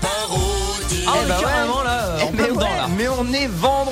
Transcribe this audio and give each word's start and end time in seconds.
Parodie. 0.00 1.04
Ah, 1.06 1.12
Eh 1.22 1.28
bah 1.28 1.36
ouais. 1.36 1.42
carrément 1.42 1.82
là, 1.82 2.16
en 2.22 2.30
mais, 2.30 2.36
plein 2.36 2.48
dedans 2.48 2.60
ouais, 2.60 2.76
là. 2.76 2.88
mais 2.96 3.08
on 3.08 3.32
est 3.32 3.46
vendredi 3.46 3.85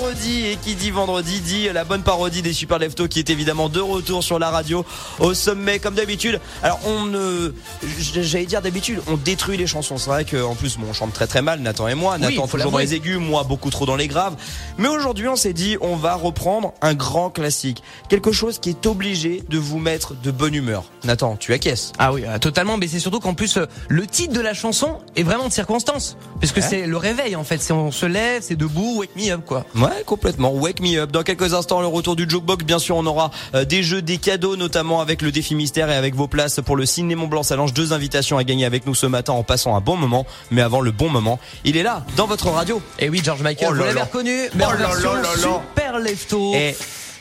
et 0.54 0.56
qui 0.56 0.74
dit 0.76 0.90
vendredi 0.92 1.40
dit 1.40 1.68
la 1.72 1.84
bonne 1.84 2.02
parodie 2.02 2.40
des 2.40 2.52
Super 2.52 2.78
Leftos 2.78 3.08
qui 3.08 3.18
est 3.18 3.28
évidemment 3.30 3.68
de 3.68 3.80
retour 3.80 4.22
sur 4.22 4.38
la 4.38 4.50
radio 4.50 4.84
au 5.18 5.34
sommet 5.34 5.80
comme 5.80 5.94
d'habitude. 5.94 6.40
Alors 6.62 6.78
on 6.86 7.06
ne, 7.06 7.52
j'allais 7.98 8.46
dire 8.46 8.62
d'habitude, 8.62 9.00
on 9.08 9.16
détruit 9.16 9.56
les 9.56 9.66
chansons. 9.66 9.98
C'est 9.98 10.10
vrai 10.10 10.24
qu'en 10.24 10.54
plus 10.54 10.76
bon, 10.78 10.86
on 10.90 10.92
chante 10.92 11.12
très 11.12 11.26
très 11.26 11.42
mal, 11.42 11.60
Nathan 11.60 11.88
et 11.88 11.94
moi. 11.94 12.18
Nathan 12.18 12.46
faut 12.46 12.56
toujours 12.56 12.72
dans 12.72 12.78
les 12.78 12.94
aigus, 12.94 13.18
moi 13.18 13.42
beaucoup 13.42 13.70
trop 13.70 13.84
dans 13.86 13.96
les 13.96 14.06
graves. 14.06 14.36
Mais 14.78 14.86
aujourd'hui 14.88 15.26
on 15.28 15.36
s'est 15.36 15.52
dit 15.52 15.76
on 15.80 15.96
va 15.96 16.14
reprendre 16.14 16.72
un 16.82 16.94
grand 16.94 17.30
classique, 17.30 17.82
quelque 18.08 18.30
chose 18.30 18.58
qui 18.60 18.70
est 18.70 18.86
obligé 18.86 19.42
de 19.48 19.58
vous 19.58 19.78
mettre 19.78 20.14
de 20.14 20.30
bonne 20.30 20.54
humeur. 20.54 20.84
Nathan, 21.02 21.36
tu 21.36 21.52
acquiesces? 21.52 21.92
Ah 21.98 22.12
oui, 22.12 22.22
euh, 22.26 22.38
totalement. 22.38 22.76
Mais 22.76 22.86
c'est 22.86 23.00
surtout 23.00 23.20
qu'en 23.20 23.34
plus, 23.34 23.56
euh, 23.56 23.66
le 23.88 24.06
titre 24.06 24.32
de 24.32 24.40
la 24.40 24.54
chanson 24.54 24.98
est 25.16 25.22
vraiment 25.22 25.48
de 25.48 25.52
circonstance. 25.52 26.16
Puisque 26.38 26.56
Ouais. 26.56 26.62
c'est 26.62 26.86
le 26.86 26.96
réveil, 26.96 27.34
en 27.36 27.44
fait. 27.44 27.58
C'est 27.58 27.72
on 27.72 27.90
se 27.90 28.06
lève, 28.06 28.42
c'est 28.42 28.56
debout, 28.56 28.98
wake 28.98 29.16
me 29.16 29.30
up, 29.32 29.40
quoi. 29.44 29.64
Ouais, 29.74 30.02
complètement. 30.06 30.43
Wake 30.52 30.80
me 30.80 30.98
up. 30.98 31.10
Dans 31.12 31.22
quelques 31.22 31.54
instants, 31.54 31.80
le 31.80 31.86
retour 31.86 32.16
du 32.16 32.28
Jokebox. 32.28 32.64
Bien 32.64 32.78
sûr, 32.78 32.96
on 32.96 33.06
aura 33.06 33.30
euh, 33.54 33.64
des 33.64 33.82
jeux, 33.82 34.02
des 34.02 34.18
cadeaux, 34.18 34.56
notamment 34.56 35.00
avec 35.00 35.22
le 35.22 35.32
défi 35.32 35.54
mystère 35.54 35.90
et 35.90 35.94
avec 35.96 36.14
vos 36.14 36.28
places 36.28 36.60
pour 36.64 36.76
le 36.76 36.86
Ciné 36.86 37.14
Mont 37.14 37.26
Blanc 37.26 37.42
Salange. 37.42 37.72
Deux 37.72 37.92
invitations 37.92 38.38
à 38.38 38.44
gagner 38.44 38.64
avec 38.64 38.86
nous 38.86 38.94
ce 38.94 39.06
matin 39.06 39.32
en 39.32 39.42
passant 39.42 39.76
un 39.76 39.80
bon 39.80 39.96
moment. 39.96 40.26
Mais 40.50 40.62
avant 40.62 40.80
le 40.80 40.90
bon 40.90 41.08
moment, 41.08 41.38
il 41.64 41.76
est 41.76 41.82
là, 41.82 42.04
dans 42.16 42.26
votre 42.26 42.48
radio. 42.48 42.80
Et 42.98 43.08
oui, 43.08 43.20
George 43.24 43.42
Michael, 43.42 43.68
Oh 43.70 43.74
vous 43.74 43.84
l'avez 43.84 44.02
reconnu. 44.02 44.48
Mais 44.54 44.64
Oh 44.68 44.72
là. 44.78 44.90
super 45.36 45.98
lefto. 45.98 46.52
Et 46.54 46.74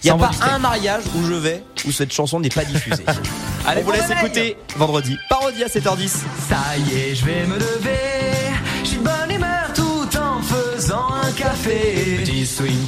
il 0.04 0.08
y 0.08 0.10
a 0.10 0.16
pas 0.16 0.32
un 0.42 0.60
mariage 0.60 1.04
où 1.16 1.26
je 1.26 1.34
vais 1.34 1.64
où 1.88 1.92
cette 1.92 2.12
chanson 2.12 2.40
n'est 2.40 2.50
pas 2.50 2.66
diffusée. 2.66 3.06
Allez, 3.66 3.82
on 3.82 3.86
vous 3.86 3.92
laisse 3.94 4.10
écouter 4.10 4.58
vendredi. 4.76 5.18
Parodie 5.30 5.64
à 5.64 5.68
7h10. 5.68 6.08
Ça 6.50 6.58
y 6.78 6.94
est, 6.98 7.16
je 7.16 7.26
vais 7.26 7.46
me 7.46 7.56
lever. 7.56 8.00
Je 8.84 8.88
suis 8.90 8.98
de 8.98 9.04
bonne 9.04 9.32
humeur 9.34 9.72
tout 9.74 10.10
en 10.18 10.42
faisant 10.42 11.08
un 11.24 11.32
café. 11.32 12.20
Petit 12.24 12.46
swing 12.46 12.86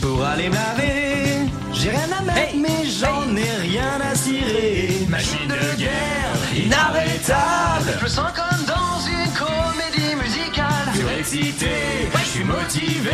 J'ai 1.73 1.89
rien 1.89 2.09
à 2.17 2.21
mettre, 2.21 2.55
mais 2.55 2.85
j'en 2.87 3.35
ai 3.35 3.49
rien 3.61 3.99
à 4.01 4.15
cirer. 4.15 5.05
Machine 5.09 5.47
de 5.47 5.77
guerre, 5.77 6.37
inarrêtable. 6.55 7.97
Je 7.99 8.03
me 8.03 8.09
sens 8.09 8.31
comme 8.35 8.65
dans 8.65 8.99
une 9.07 9.31
comédie 9.33 10.15
musicale. 10.15 10.93
Surexcité, 10.95 11.67
je 12.13 12.29
suis 12.29 12.43
motivé. 12.43 13.11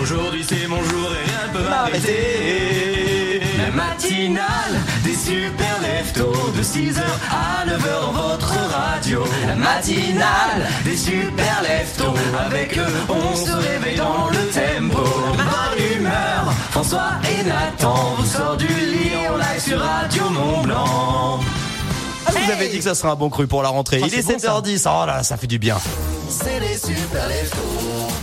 Aujourd'hui 0.00 0.44
c'est 0.46 0.66
mon 0.66 0.82
jour 0.82 1.10
et 1.12 1.30
rien 1.30 1.46
ne 1.48 1.58
peut 1.58 1.68
m'arrêter. 1.68 3.35
La 3.66 3.72
matinale 3.72 4.76
des 5.02 5.14
super 5.14 5.80
leftos 5.82 6.52
de 6.56 6.62
6h 6.62 7.00
à 7.32 7.66
9h 7.66 8.00
dans 8.00 8.12
votre 8.12 8.54
radio. 8.70 9.24
La 9.44 9.56
matinale 9.56 10.68
des 10.84 10.96
super 10.96 11.62
leftos. 11.62 12.14
Avec 12.46 12.78
eux, 12.78 12.86
on 13.08 13.34
se 13.34 13.50
réveille 13.50 13.96
dans 13.96 14.28
le 14.30 14.46
tempo. 14.52 15.02
Bonne 15.02 15.96
humeur, 15.98 16.52
François 16.70 17.14
et 17.24 17.42
Nathan 17.42 18.14
vous 18.16 18.26
sort 18.26 18.56
du 18.56 18.68
lit 18.68 19.26
en 19.28 19.36
live 19.36 19.60
sur 19.60 19.80
Radio 19.80 20.30
Mont 20.30 20.62
Blanc. 20.62 21.40
Ah, 22.24 22.30
vous 22.30 22.52
avez 22.52 22.68
dit 22.68 22.78
que 22.78 22.84
ça 22.84 22.94
serait 22.94 23.08
un 23.10 23.16
bon 23.16 23.30
cru 23.30 23.48
pour 23.48 23.64
la 23.64 23.70
rentrée. 23.70 23.98
Ah, 24.00 24.06
il 24.06 24.14
est 24.14 24.22
c'est 24.22 24.34
bon, 24.34 24.38
ça. 24.38 24.60
7h10. 24.60 24.88
Oh 24.88 25.06
là, 25.06 25.24
ça 25.24 25.36
fait 25.36 25.48
du 25.48 25.58
bien. 25.58 25.76
C'est 26.28 26.60
les 26.60 26.78
super 26.78 27.26
leftos. 27.26 28.15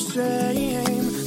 Shame 0.00 1.19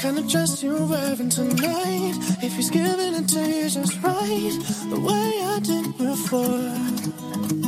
kind 0.00 0.18
of 0.18 0.26
dress 0.26 0.62
you're 0.62 0.86
wearing 0.86 1.28
tonight. 1.28 2.14
If 2.42 2.56
he's 2.56 2.70
giving 2.70 3.14
it 3.14 3.28
to 3.28 3.40
you 3.40 3.68
just 3.68 4.02
right, 4.02 4.56
the 4.88 4.98
way 4.98 5.32
I 5.44 5.58
did 5.60 5.98
before. 5.98 6.72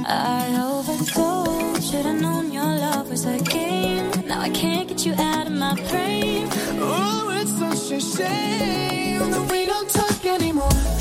I 0.06 0.46
overdosed. 0.64 1.90
Should've 1.90 2.20
known 2.22 2.50
your 2.50 2.64
love 2.64 3.10
was 3.10 3.26
a 3.26 3.38
game. 3.38 4.10
Now 4.26 4.40
I 4.40 4.48
can't 4.48 4.88
get 4.88 5.04
you 5.04 5.12
out 5.12 5.46
of 5.46 5.52
my 5.52 5.74
brain. 5.90 6.48
Oh, 6.80 7.28
it's 7.38 7.52
such 7.58 7.98
a 7.98 8.00
shame 8.00 9.30
that 9.30 9.50
we 9.50 9.66
don't 9.66 9.90
talk 9.90 10.24
anymore. 10.24 10.91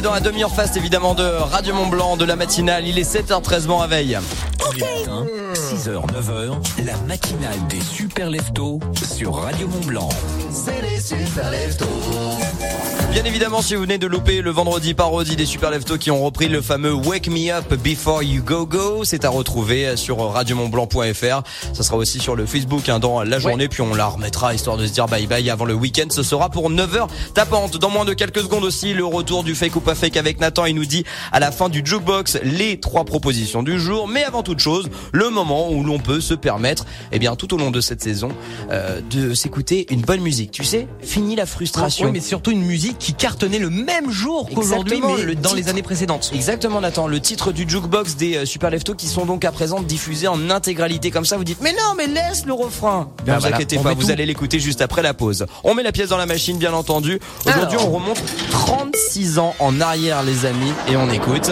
Est 0.00 0.02
dans 0.02 0.12
la 0.14 0.20
demi-heure 0.20 0.54
fast 0.54 0.76
évidemment 0.78 1.14
de 1.14 1.22
Radio 1.22 1.74
Mont 1.74 1.86
Blanc, 1.86 2.16
de 2.16 2.24
la 2.24 2.34
matinale. 2.34 2.86
Il 2.86 2.98
est 2.98 3.14
7h13 3.14 3.66
bon 3.66 3.78
réveil. 3.78 4.18
6h, 5.54 6.06
9h, 6.06 6.84
la 6.86 6.96
matinale 7.06 7.66
des 7.68 7.80
super 7.80 8.30
leftos 8.30 8.80
sur 8.94 9.34
Radio 9.34 9.68
Mont 9.68 9.86
Blanc. 9.86 10.08
C'est 10.50 10.80
les 10.80 11.00
super 11.00 11.50
leftos. 11.50 11.86
Bien 13.12 13.24
évidemment, 13.24 13.60
si 13.60 13.74
vous 13.74 13.82
venez 13.82 13.98
de 13.98 14.06
louper 14.06 14.40
le 14.40 14.52
vendredi 14.52 14.94
parodie 14.94 15.34
des 15.34 15.44
Super 15.44 15.72
Leftos 15.72 15.98
qui 15.98 16.12
ont 16.12 16.24
repris 16.24 16.46
le 16.46 16.62
fameux 16.62 16.92
Wake 16.92 17.26
Me 17.26 17.50
Up 17.50 17.74
Before 17.74 18.22
You 18.22 18.40
Go 18.40 18.66
Go, 18.66 19.04
c'est 19.04 19.24
à 19.24 19.30
retrouver 19.30 19.96
sur 19.96 20.18
radiomontblanc.fr. 20.30 21.42
Ça 21.72 21.82
sera 21.82 21.96
aussi 21.96 22.20
sur 22.20 22.36
le 22.36 22.46
Facebook 22.46 22.88
hein, 22.88 23.00
dans 23.00 23.24
la 23.24 23.40
journée, 23.40 23.66
puis 23.66 23.82
on 23.82 23.94
la 23.94 24.06
remettra 24.06 24.54
histoire 24.54 24.76
de 24.76 24.86
se 24.86 24.92
dire 24.92 25.06
bye 25.06 25.26
bye 25.26 25.50
avant 25.50 25.64
le 25.64 25.74
week-end. 25.74 26.06
Ce 26.10 26.22
sera 26.22 26.50
pour 26.50 26.70
9h 26.70 27.08
tapante. 27.34 27.78
Dans 27.78 27.90
moins 27.90 28.04
de 28.04 28.12
quelques 28.12 28.42
secondes 28.42 28.62
aussi, 28.62 28.94
le 28.94 29.04
retour 29.04 29.42
du 29.42 29.56
fake 29.56 29.74
ou 29.74 29.80
pas 29.80 29.96
fake 29.96 30.16
avec 30.16 30.38
Nathan. 30.38 30.66
Il 30.66 30.76
nous 30.76 30.86
dit 30.86 31.02
à 31.32 31.40
la 31.40 31.50
fin 31.50 31.68
du 31.68 31.82
jukebox 31.84 32.38
les 32.44 32.78
trois 32.78 33.04
propositions 33.04 33.64
du 33.64 33.80
jour. 33.80 34.06
Mais 34.06 34.22
avant 34.22 34.44
toute 34.44 34.60
chose, 34.60 34.88
le 35.12 35.30
moment 35.30 35.72
où 35.72 35.82
l'on 35.82 35.98
peut 35.98 36.20
se 36.20 36.34
permettre, 36.34 36.86
eh 37.10 37.18
bien, 37.18 37.34
tout 37.34 37.52
au 37.54 37.58
long 37.58 37.72
de 37.72 37.80
cette 37.80 38.04
saison, 38.04 38.28
euh, 38.70 39.00
de 39.10 39.34
s'écouter 39.34 39.88
une 39.90 40.02
bonne 40.02 40.20
musique. 40.20 40.52
Tu 40.52 40.62
sais, 40.62 40.86
fini 41.02 41.34
la 41.34 41.46
frustration. 41.46 42.06
Oui, 42.06 42.12
mais 42.12 42.20
surtout 42.20 42.52
une 42.52 42.62
musique 42.62 42.99
qui 43.00 43.14
cartonnait 43.14 43.58
le 43.58 43.70
même 43.70 44.10
jour 44.10 44.48
qu'aujourd'hui, 44.54 45.00
mais 45.04 45.22
le 45.24 45.34
dans 45.34 45.54
les 45.54 45.68
années 45.68 45.82
précédentes. 45.82 46.30
Exactement 46.34 46.80
Nathan, 46.80 47.08
le 47.08 47.18
titre 47.18 47.50
du 47.50 47.68
jukebox 47.68 48.14
des 48.16 48.36
euh, 48.36 48.44
Super 48.44 48.70
Leftos 48.70 48.94
qui 48.94 49.06
sont 49.08 49.24
donc 49.24 49.44
à 49.44 49.50
présent 49.52 49.80
diffusés 49.80 50.28
en 50.28 50.50
intégralité 50.50 51.10
comme 51.10 51.24
ça. 51.24 51.36
Vous 51.36 51.44
dites 51.44 51.60
mais 51.62 51.72
non 51.72 51.94
mais 51.96 52.06
laisse 52.06 52.44
le 52.46 52.52
refrain. 52.52 53.10
Bah 53.24 53.34
vous 53.34 53.40
voilà, 53.40 53.56
inquiétez 53.56 53.78
pas, 53.78 53.94
vous 53.94 54.04
tout. 54.04 54.10
allez 54.10 54.26
l'écouter 54.26 54.60
juste 54.60 54.82
après 54.82 55.02
la 55.02 55.14
pause. 55.14 55.46
On 55.64 55.74
met 55.74 55.82
la 55.82 55.92
pièce 55.92 56.10
dans 56.10 56.18
la 56.18 56.26
machine 56.26 56.58
bien 56.58 56.72
entendu. 56.74 57.18
Aujourd'hui 57.46 57.78
on 57.80 57.90
remonte 57.90 58.22
36 58.50 59.38
ans 59.38 59.54
en 59.58 59.80
arrière 59.80 60.22
les 60.22 60.44
amis 60.46 60.72
et 60.88 60.96
on 60.96 61.10
écoute. 61.10 61.50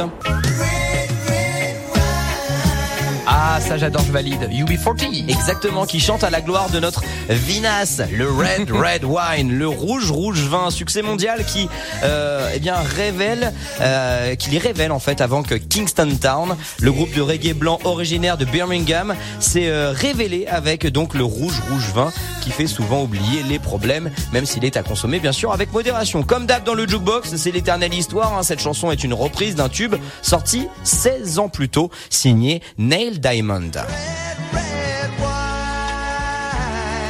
Ah, 3.41 3.61
ça 3.61 3.79
j'adore, 3.79 4.03
je 4.05 4.11
valide. 4.11 4.49
UB40. 4.51 5.31
Exactement, 5.31 5.87
qui 5.87 6.01
chante 6.01 6.25
à 6.25 6.31
la 6.31 6.41
gloire 6.41 6.71
de 6.71 6.81
notre 6.81 7.03
Vinas, 7.29 8.03
le 8.13 8.29
Red 8.29 8.71
Red 8.73 9.05
Wine, 9.05 9.53
le 9.53 9.69
rouge 9.69 10.11
rouge 10.11 10.41
vin, 10.41 10.71
succès 10.71 11.03
mondial 11.03 11.45
qui, 11.45 11.69
euh, 12.03 12.51
eh 12.53 12.59
bien, 12.59 12.75
révèle, 12.75 13.53
euh, 13.81 14.35
qui 14.35 14.51
les 14.51 14.59
révèle 14.59 14.91
en 14.91 14.99
fait 14.99 15.21
avant 15.21 15.45
que 15.45 15.55
Kingston 15.55 16.17
Town, 16.21 16.57
le 16.81 16.91
groupe 16.91 17.15
de 17.15 17.21
reggae 17.21 17.55
blanc 17.55 17.79
originaire 17.85 18.39
de 18.39 18.45
Birmingham, 18.45 19.15
s'est 19.39 19.69
euh, 19.69 19.93
révélé 19.93 20.49
avec 20.49 20.89
donc 20.89 21.15
le 21.15 21.23
rouge 21.23 21.61
rouge 21.71 21.93
vin 21.95 22.11
qui 22.43 22.51
fait 22.51 22.67
souvent 22.67 23.03
oublier 23.05 23.45
les 23.49 23.61
problèmes, 23.61 24.11
même 24.33 24.47
s'il 24.47 24.65
est 24.65 24.77
à 24.77 24.83
consommer 24.83 25.21
bien 25.21 25.33
sûr 25.33 25.53
avec 25.53 25.73
modération. 25.73 26.25
Comme 26.25 26.47
d'hab 26.47 26.65
dans 26.65 26.75
le 26.75 26.89
jukebox, 26.89 27.37
c'est 27.37 27.53
l'éternelle 27.53 27.95
histoire. 27.95 28.37
hein. 28.37 28.43
Cette 28.43 28.61
chanson 28.61 28.91
est 28.91 29.05
une 29.05 29.15
reprise 29.15 29.55
d'un 29.55 29.69
tube 29.69 29.95
sorti 30.23 30.67
16 30.83 31.39
ans 31.39 31.49
plus 31.49 31.69
tôt, 31.69 31.91
signé 32.11 32.63
Neil 32.79 33.21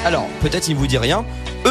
Alors, 0.04 0.26
peut-être 0.40 0.68
il 0.68 0.74
vous 0.74 0.86
dit 0.86 0.98
rien. 0.98 1.24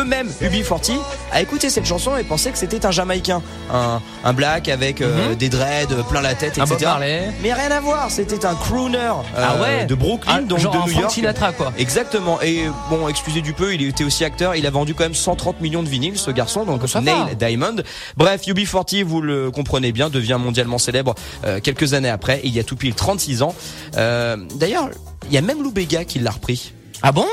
Eux-mêmes, 0.08 0.30
UB40, 0.42 0.94
a 1.34 1.42
écouté 1.42 1.70
cette 1.70 1.86
chanson 1.86 2.16
et 2.16 2.24
pensait 2.24 2.52
que 2.52 2.58
c'était 2.58 2.86
un 2.86 2.92
Jamaïcain, 2.92 3.42
un, 3.74 4.02
un 4.24 4.34
black 4.34 4.70
avec 4.70 5.02
euh, 5.02 5.36
des 5.36 5.50
dreads, 5.50 5.94
plein 6.10 6.22
la 6.22 6.34
tête, 6.34 6.58
Un 6.58 6.64
etc. 6.66 6.86
Marley. 6.86 7.30
Mais 7.44 7.52
rien 7.52 7.72
à 7.72 7.82
voir, 7.82 8.10
c'était 8.10 8.46
un 8.46 8.56
crooner 8.56 8.98
euh, 9.00 9.12
Ah 9.36 9.62
ouais 9.62 9.86
de 9.86 9.96
Brooklyn, 9.96 10.36
Ah, 10.38 10.42
donc 10.42 10.60
genre 10.60 10.72
de 10.74 10.78
un 10.78 10.86
New 10.86 11.02
York. 11.02 11.12
Sinatra, 11.12 11.52
quoi. 11.52 11.74
Exactement. 11.78 12.42
Et 12.42 12.68
bon, 12.90 13.10
excusez 13.10 13.42
du 13.42 13.52
peu, 13.52 13.74
il 13.74 13.82
était 13.82 14.06
aussi 14.06 14.24
acteur. 14.24 14.56
Il 14.56 14.66
a 14.66 14.70
vendu 14.70 14.94
quand 14.94 15.04
même 15.04 15.14
130 15.14 15.60
millions 15.60 15.84
de 15.84 15.90
vinyles, 15.90 16.18
ce 16.18 16.32
garçon. 16.32 16.64
Donc 16.64 16.88
ça 16.88 17.02
va. 17.02 17.26
Neil 17.26 17.36
Diamond. 17.36 17.76
Bref, 18.16 18.44
UB40, 18.48 19.04
vous 19.04 19.20
le 19.22 19.52
comprenez 19.52 19.92
bien, 19.92 20.10
devient 20.10 20.38
mondialement 20.40 20.78
célèbre 20.78 21.16
euh, 21.46 21.60
quelques 21.60 21.94
années 21.94 22.10
après. 22.10 22.40
Il 22.46 22.54
y 22.56 22.60
a 22.62 22.64
tout 22.64 22.78
pile 22.78 22.96
36 22.96 23.42
ans. 23.42 23.54
Euh, 23.98 24.38
D'ailleurs, 24.56 24.88
il 25.28 25.34
y 25.34 25.38
a 25.38 25.42
même 25.42 25.62
Lou 25.62 25.72
Bega 25.72 26.06
qui 26.06 26.20
l'a 26.20 26.32
repris. 26.32 26.72
Ah 27.04 27.12
bon? 27.12 27.26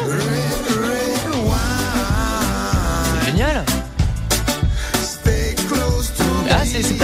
Génial. 3.35 3.65
Ah, 6.49 6.63
c'est 6.65 6.83
c'est 6.85 6.95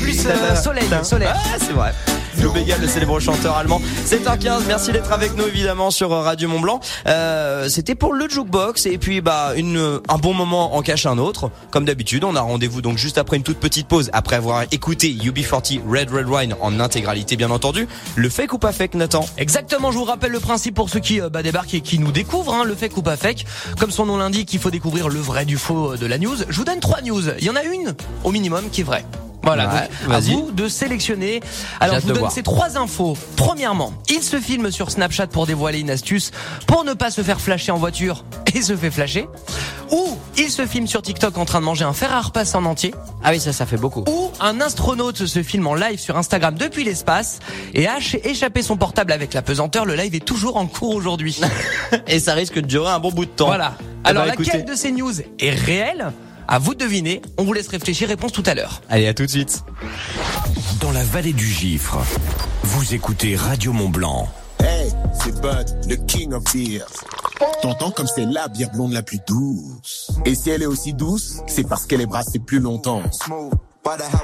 plus 0.00 0.26
euh, 0.26 0.54
soleil, 0.54 0.84
soleil. 1.02 1.28
Ah, 1.32 1.56
c'est 1.58 1.72
vrai. 1.72 1.92
Lou 2.40 2.50
Bega, 2.52 2.76
le 2.78 2.86
célèbre 2.88 3.18
chanteur 3.20 3.56
allemand. 3.56 3.80
7h15, 4.06 4.62
merci 4.66 4.92
d'être 4.92 5.12
avec 5.12 5.36
nous 5.36 5.46
évidemment 5.46 5.90
sur 5.90 6.10
Radio 6.10 6.48
Mont 6.48 6.60
Blanc. 6.60 6.80
Euh, 7.06 7.68
C'était 7.68 7.94
pour 7.94 8.14
le 8.14 8.28
jukebox 8.28 8.86
et 8.86 8.98
puis 8.98 9.20
bah 9.20 9.52
une 9.56 10.00
un 10.08 10.18
bon 10.18 10.34
moment 10.34 10.74
en 10.76 10.82
cache 10.82 11.06
un 11.06 11.18
autre. 11.18 11.50
Comme 11.70 11.84
d'habitude, 11.84 12.24
on 12.24 12.34
a 12.34 12.40
rendez-vous 12.40 12.82
donc 12.82 12.98
juste 12.98 13.18
après 13.18 13.36
une 13.36 13.42
toute 13.42 13.58
petite 13.58 13.86
pause, 13.88 14.10
après 14.12 14.36
avoir 14.36 14.64
écouté 14.72 15.08
UB40 15.08 15.80
Red 15.88 16.10
Red 16.10 16.28
Wine 16.28 16.54
en 16.60 16.80
intégralité 16.80 17.36
bien 17.36 17.50
entendu. 17.50 17.86
Le 18.16 18.28
fake 18.28 18.52
ou 18.54 18.58
pas 18.58 18.72
fake, 18.72 18.94
Nathan 18.94 19.24
Exactement, 19.38 19.90
je 19.92 19.98
vous 19.98 20.04
rappelle 20.04 20.32
le 20.32 20.40
principe 20.40 20.74
pour 20.74 20.88
ceux 20.88 21.00
qui 21.00 21.20
euh, 21.20 21.28
bah, 21.28 21.42
débarquent 21.42 21.74
et 21.74 21.80
qui 21.80 21.98
nous 21.98 22.12
découvrent, 22.12 22.54
hein, 22.54 22.64
le 22.64 22.74
fake 22.74 22.96
ou 22.96 23.02
pas 23.02 23.16
fake. 23.16 23.44
Comme 23.78 23.90
son 23.90 24.06
nom 24.06 24.16
l'indique, 24.16 24.52
il 24.52 24.60
faut 24.60 24.70
découvrir 24.70 25.08
le 25.08 25.20
vrai 25.20 25.44
du 25.44 25.56
faux 25.56 25.92
euh, 25.92 25.96
de 25.96 26.06
la 26.06 26.18
news. 26.18 26.36
Je 26.48 26.56
vous 26.56 26.64
donne 26.64 26.80
trois 26.80 27.00
news. 27.02 27.22
Il 27.38 27.44
y 27.44 27.50
en 27.50 27.56
a 27.56 27.62
une, 27.62 27.94
au 28.24 28.30
minimum, 28.30 28.64
qui 28.70 28.80
est 28.80 28.84
vraie. 28.84 29.04
Voilà, 29.42 29.66
Ouais, 29.68 29.88
donc 30.06 30.14
à 30.14 30.20
vous 30.20 30.50
de 30.52 30.68
sélectionner. 30.68 31.40
Alors 31.80 31.96
je 31.96 32.02
vous 32.02 32.08
donne 32.08 32.18
voir. 32.18 32.32
ces 32.32 32.42
trois 32.42 32.78
infos. 32.78 33.16
Premièrement, 33.36 33.92
il 34.08 34.22
se 34.22 34.38
filme 34.38 34.70
sur 34.70 34.90
Snapchat 34.90 35.26
pour 35.28 35.46
dévoiler 35.46 35.80
une 35.80 35.90
astuce 35.90 36.30
pour 36.66 36.84
ne 36.84 36.92
pas 36.94 37.10
se 37.10 37.22
faire 37.22 37.40
flasher 37.40 37.72
en 37.72 37.78
voiture 37.78 38.24
et 38.54 38.62
se 38.62 38.76
fait 38.76 38.90
flasher. 38.90 39.26
Ou 39.90 40.16
il 40.38 40.48
se 40.50 40.64
filme 40.64 40.86
sur 40.86 41.02
TikTok 41.02 41.36
en 41.38 41.44
train 41.44 41.60
de 41.60 41.64
manger 41.66 41.84
un 41.84 41.92
fer 41.92 42.12
à 42.14 42.20
repasser 42.20 42.56
en 42.56 42.64
entier. 42.64 42.94
Ah 43.24 43.30
oui, 43.32 43.40
ça 43.40 43.52
ça 43.52 43.66
fait 43.66 43.76
beaucoup. 43.76 44.04
Ou 44.08 44.30
un 44.40 44.60
astronaute 44.60 45.26
se 45.26 45.42
filme 45.42 45.66
en 45.66 45.74
live 45.74 45.98
sur 45.98 46.16
Instagram 46.16 46.54
depuis 46.54 46.84
l'espace 46.84 47.40
et 47.74 47.86
a 47.88 48.00
ch- 48.00 48.18
échappé 48.24 48.62
son 48.62 48.76
portable 48.76 49.12
avec 49.12 49.34
la 49.34 49.42
pesanteur. 49.42 49.84
Le 49.84 49.94
live 49.96 50.14
est 50.14 50.24
toujours 50.24 50.56
en 50.56 50.66
cours 50.66 50.94
aujourd'hui. 50.94 51.40
Et 52.06 52.20
ça 52.20 52.34
risque 52.34 52.54
de 52.54 52.60
durer 52.66 52.90
un 52.90 53.00
bon 53.00 53.10
bout 53.10 53.24
de 53.26 53.30
temps. 53.30 53.46
Voilà. 53.46 53.74
Eh 54.04 54.08
Alors 54.08 54.22
ben, 54.24 54.30
laquelle 54.30 54.46
écoutez. 54.60 54.62
de 54.72 54.74
ces 54.76 54.92
news 54.92 55.12
est 55.40 55.50
réelle 55.50 56.12
À 56.48 56.58
vous 56.58 56.74
de 56.74 56.80
deviner. 56.80 57.22
On 57.38 57.44
vous 57.44 57.52
laisse 57.52 57.68
réfléchir. 57.68 58.08
Réponse 58.08 58.32
tout 58.32 58.42
à 58.46 58.54
l'heure. 58.54 58.82
Allez, 58.88 59.06
à 59.06 59.14
tout 59.14 59.24
de 59.24 59.30
suite. 59.30 59.64
Dans 60.80 60.90
la 60.90 61.04
vallée 61.04 61.32
du 61.32 61.46
Gifre, 61.46 61.98
vous 62.64 62.94
écoutez 62.94 63.36
Radio 63.36 63.72
Mont 63.72 63.88
Blanc. 63.88 64.28
Hey, 64.58 64.90
c'est 65.12 65.40
Bud, 65.40 65.66
le 65.88 65.96
king 66.06 66.32
of 66.32 66.44
beers. 66.52 66.86
T'entends 67.62 67.90
comme 67.90 68.06
c'est 68.06 68.26
la 68.26 68.48
bière 68.48 68.70
blonde 68.70 68.92
la 68.92 69.02
plus 69.02 69.18
douce. 69.26 70.10
Et 70.24 70.34
si 70.34 70.50
elle 70.50 70.62
est 70.62 70.66
aussi 70.66 70.92
douce, 70.92 71.40
c'est 71.46 71.66
parce 71.66 71.86
qu'elle 71.86 72.00
est 72.00 72.06
brassée 72.06 72.38
plus 72.38 72.60
longtemps. 72.60 73.02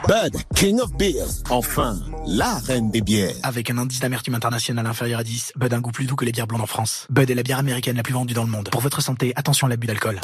Bud, 0.07 0.37
king 0.55 0.81
of 0.81 0.93
beers. 0.93 1.43
Enfin, 1.51 1.99
la 2.27 2.55
reine 2.59 2.91
des 2.91 3.01
bières. 3.01 3.35
Avec 3.43 3.71
un 3.71 3.79
indice 3.79 4.01
d'amertume 4.01 4.35
international 4.35 4.87
inférieur 4.87 5.21
à 5.21 5.25
10, 5.25 5.53
Bud 5.57 5.73
a 5.73 5.77
un 5.77 5.81
goût 5.81 5.91
plus 5.91 6.07
doux 6.07 6.17
que 6.17 6.25
les 6.25 6.33
bières 6.33 6.47
blondes 6.47 6.63
en 6.63 6.67
France. 6.67 7.07
Bud 7.11 7.31
est 7.31 7.35
la 7.35 7.43
bière 7.43 7.59
américaine 7.59 7.97
la 7.97 8.03
plus 8.03 8.15
vendue 8.15 8.35
dans 8.35 8.45
le 8.45 8.51
monde. 8.51 8.69
Pour 8.71 8.81
votre 8.81 9.01
santé, 9.01 9.33
attention 9.35 9.67
à 9.67 9.71
l'abus 9.71 9.87
d'alcool. 9.89 10.21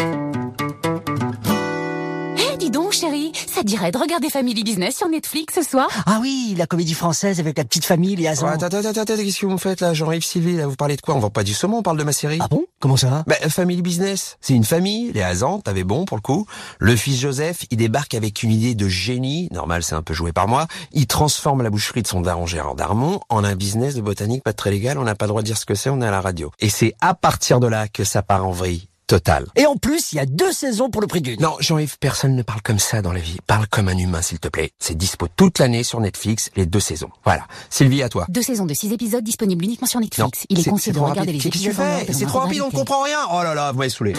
Dirait 3.65 3.91
de 3.91 3.99
regarder 3.99 4.29
Family 4.29 4.63
Business 4.63 4.97
sur 4.97 5.09
Netflix 5.09 5.55
ce 5.55 5.63
soir. 5.63 5.89
Ah 6.07 6.19
oui, 6.21 6.55
la 6.57 6.67
comédie 6.67 6.95
française 6.95 7.41
avec 7.41 7.57
la 7.59 7.65
petite 7.65 7.85
famille, 7.85 8.15
les 8.17 8.29
Hazans. 8.29 8.47
attends, 8.47 8.67
attends, 8.67 8.79
attends, 8.79 9.01
attends, 9.01 9.17
qu'est-ce 9.17 9.41
que 9.41 9.47
vous 9.47 9.53
me 9.53 9.59
faites 9.59 9.81
là, 9.81 9.95
Jean-Yves 9.95 10.25
Sylvie, 10.25 10.57
là, 10.57 10.67
vous 10.67 10.77
parlez 10.77 10.97
de 10.97 11.01
quoi? 11.01 11.15
On 11.15 11.19
vend 11.19 11.31
pas 11.31 11.45
du 11.45 11.55
saumon, 11.55 11.79
on 11.79 11.83
parle 11.83 11.99
de 11.99 12.05
ma 12.05 12.13
série. 12.13 12.39
Ah 12.41 12.49
bon? 12.49 12.65
Comment 12.81 12.97
ça? 12.97 13.25
Bah, 13.27 13.37
Family 13.49 13.83
Business, 13.83 14.37
c'est 14.41 14.55
une 14.55 14.65
famille, 14.65 15.13
les 15.13 15.23
Hazans, 15.23 15.61
t'avais 15.61 15.85
bon 15.85 16.05
pour 16.05 16.17
le 16.17 16.23
coup. 16.23 16.47
Le 16.79 16.95
fils 16.97 17.19
Joseph, 17.19 17.65
il 17.71 17.79
débarque 17.79 18.15
avec 18.15 18.43
une 18.43 18.51
idée 18.51 18.75
de 18.75 18.89
génie, 18.89 19.49
normal 19.53 19.83
c'est 19.83 19.95
un 19.95 20.03
peu 20.03 20.15
joué 20.15 20.33
par 20.33 20.49
moi, 20.49 20.67
il 20.93 21.07
transforme 21.07 21.63
la 21.63 21.71
boucherie 21.71 22.03
de 22.03 22.07
son 22.07 22.21
daron 22.21 22.47
Gérard 22.47 22.75
Darmon 22.75 23.21
en 23.29 23.45
un 23.45 23.55
business 23.55 23.95
de 23.95 24.01
botanique 24.01 24.43
pas 24.43 24.53
très 24.53 24.71
légal, 24.71 24.99
on 24.99 25.05
n'a 25.05 25.15
pas 25.15 25.25
le 25.27 25.31
droit 25.31 25.43
de 25.43 25.47
dire 25.47 25.57
ce 25.57 25.67
que 25.67 25.75
c'est, 25.75 25.91
on 25.91 26.01
est 26.03 26.07
à 26.07 26.11
la 26.11 26.21
radio. 26.21 26.51
Et 26.61 26.69
c'est 26.69 26.95
à 27.01 27.15
partir 27.15 27.61
de 27.61 27.67
là 27.67 27.89
que 27.89 28.05
ça 28.05 28.23
part 28.23 28.47
en 28.47 28.53
vrille 28.53 28.89
totale. 29.07 29.47
Et 29.57 29.67
en 29.67 29.77
plus, 29.77 30.13
il 30.13 30.17
y 30.17 30.19
a 30.19 30.27
deux 30.27 30.53
saisons 30.53 30.91
pour 30.91 31.01
le 31.01 31.07
prix 31.07 31.21
d'une. 31.21 31.41
Non, 31.41 31.57
Jean-Yves, 31.61 31.99
personne 31.99 32.35
ne 32.37 32.43
parle 32.43 32.63
comme 32.63 32.79
ça 32.79 33.03
dans 33.03 33.13
la 33.13 33.21
vie. 33.21 33.37
Parle 33.47 33.67
comme 33.69 33.89
un 33.89 33.97
humain, 33.99 34.23
s'il 34.23 34.39
te 34.39 34.49
plaît. 34.49 34.71
C'est 34.79 34.97
dispo 34.97 35.29
toute 35.37 35.59
l'année 35.59 35.83
sur 35.83 36.01
Netflix, 36.01 36.51
les 36.57 36.67
deux 36.67 36.81
saisons. 36.81 37.11
Voilà. 37.25 37.47
Sylvie, 37.71 38.03
à 38.03 38.09
toi. 38.09 38.27
Deux 38.29 38.43
saisons 38.43 38.67
de 38.67 38.75
six 38.75 38.93
épisodes 38.93 39.25
disponibles 39.25 39.65
uniquement 39.65 39.87
sur 39.87 40.01
Non, 40.01 40.05
Netflix. 40.07 40.47
Il 40.49 40.59
est 40.59 40.63
c'est- 40.63 40.71
conseillé 40.71 40.93
de 40.93 40.99
regarder 40.99 41.21
rapide. 41.21 41.35
les 41.35 41.39
Qu'est-ce 41.51 41.65
que 41.65 41.75
tu 41.75 41.83
épisodes 41.83 42.17
C'est 42.17 42.27
trop 42.27 42.39
rapide, 42.41 42.61
on 42.63 42.67
intégralité. 42.67 42.77
comprend 42.77 43.03
rien. 43.03 43.19
Oh 43.33 43.43
là 43.43 43.55
là, 43.55 43.73
vous 43.73 43.79
m'avez 43.79 43.91
saoulé. 43.91 44.15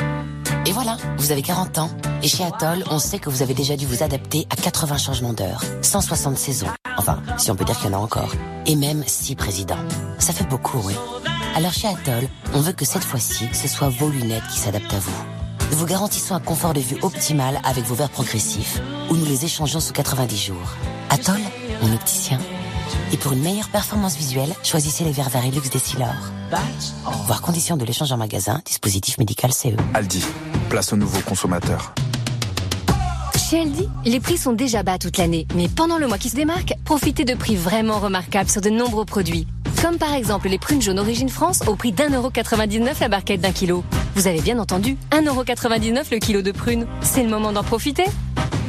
Et 0.67 0.71
voilà, 0.71 0.97
vous 1.17 1.31
avez 1.31 1.41
40 1.43 1.77
ans. 1.77 1.89
Et 2.23 2.27
chez 2.27 2.43
Atoll, 2.43 2.83
on 2.89 2.97
sait 2.97 3.19
que 3.19 3.29
vous 3.29 3.41
avez 3.43 3.53
déjà 3.53 3.75
dû 3.77 3.85
vous 3.85 4.01
adapter 4.01 4.47
à 4.49 4.55
80 4.55 4.97
changements 4.97 5.33
d'heure, 5.33 5.63
160 5.83 6.37
saisons. 6.37 6.67
Enfin, 6.97 7.21
si 7.37 7.51
on 7.51 7.55
peut 7.55 7.65
dire 7.65 7.77
qu'il 7.77 7.91
y 7.91 7.93
en 7.93 7.97
a 7.99 8.01
encore. 8.01 8.31
Et 8.65 8.75
même 8.75 9.03
6 9.05 9.35
présidents. 9.35 9.77
Ça 10.17 10.33
fait 10.33 10.47
beaucoup, 10.47 10.79
oui. 10.83 10.95
Alors 11.55 11.71
chez 11.71 11.87
Atoll, 11.87 12.27
on 12.53 12.59
veut 12.59 12.73
que 12.73 12.83
cette 12.83 13.05
fois-ci, 13.05 13.47
ce 13.53 13.69
soit 13.69 13.87
vos 13.87 14.09
lunettes 14.09 14.43
qui 14.51 14.59
s'adaptent 14.59 14.93
à 14.93 14.99
vous. 14.99 15.25
Nous 15.71 15.77
vous 15.77 15.85
garantissons 15.85 16.35
un 16.35 16.41
confort 16.41 16.73
de 16.73 16.81
vue 16.81 16.97
optimal 17.01 17.61
avec 17.63 17.85
vos 17.85 17.95
verres 17.95 18.09
progressifs, 18.09 18.81
ou 19.09 19.15
nous 19.15 19.23
les 19.25 19.45
échangeons 19.45 19.79
sous 19.79 19.93
90 19.93 20.37
jours. 20.37 20.75
Atoll, 21.09 21.39
mon 21.81 21.93
opticien. 21.93 22.39
Et 23.13 23.17
pour 23.17 23.31
une 23.31 23.41
meilleure 23.41 23.69
performance 23.69 24.17
visuelle, 24.17 24.53
choisissez 24.63 25.05
les 25.05 25.13
verres 25.13 25.29
Varilux 25.29 25.69
Decilor. 25.69 26.13
Voir 27.25 27.41
conditions 27.41 27.77
de 27.77 27.85
l'échange 27.85 28.11
en 28.11 28.17
magasin, 28.17 28.61
dispositif 28.65 29.17
médical. 29.17 29.53
CE. 29.53 29.77
Aldi, 29.93 30.25
place 30.69 30.91
aux 30.91 30.97
nouveaux 30.97 31.21
consommateurs. 31.21 31.93
Chez 33.49 33.61
Aldi, 33.61 33.87
les 34.03 34.19
prix 34.19 34.37
sont 34.37 34.53
déjà 34.53 34.83
bas 34.83 34.97
toute 34.97 35.17
l'année, 35.17 35.47
mais 35.55 35.69
pendant 35.69 35.99
le 35.99 36.07
mois 36.07 36.17
qui 36.17 36.29
se 36.29 36.35
démarque, 36.35 36.73
profitez 36.83 37.23
de 37.23 37.33
prix 37.33 37.55
vraiment 37.55 37.99
remarquables 37.99 38.49
sur 38.49 38.59
de 38.59 38.69
nombreux 38.69 39.05
produits. 39.05 39.47
Comme 39.81 39.97
par 39.97 40.13
exemple 40.13 40.49
les 40.49 40.57
prunes 40.57 40.81
jaunes 40.81 40.99
Origine 40.99 41.29
France 41.29 41.61
au 41.67 41.75
prix 41.75 41.91
d'1,99€ 41.91 42.99
la 42.99 43.09
barquette 43.09 43.41
d'un 43.41 43.51
kilo. 43.51 43.83
Vous 44.15 44.27
avez 44.27 44.41
bien 44.41 44.59
entendu, 44.59 44.97
1,99€ 45.11 46.11
le 46.11 46.19
kilo 46.19 46.41
de 46.41 46.51
prunes. 46.51 46.87
C'est 47.01 47.23
le 47.23 47.29
moment 47.29 47.51
d'en 47.51 47.63
profiter. 47.63 48.05